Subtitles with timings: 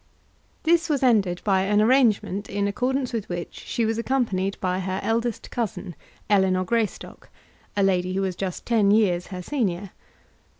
[0.63, 4.99] This was ended by an arrangement, in accordance with which she was accompanied by her
[5.03, 5.93] eldest cousin,
[6.27, 7.29] Ellinor Greystock,
[7.77, 9.91] a lady who was just ten years her senior.